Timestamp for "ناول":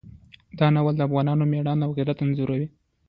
0.75-0.95